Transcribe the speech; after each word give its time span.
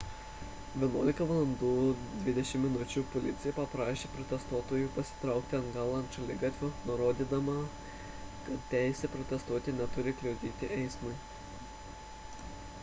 11:20 0.83 1.25
val 2.61 2.85
policija 3.15 3.51
paprašė 3.57 4.09
protestuotojų 4.15 4.87
pasitraukti 4.95 5.57
atgal 5.59 5.93
ant 5.97 6.17
šaligatvio 6.19 6.69
nurodydama 6.89 7.57
kad 8.47 8.65
teisė 8.75 9.11
protestuoti 9.17 9.75
neturi 9.83 10.15
kliudyti 10.23 10.71
eismui 10.79 11.17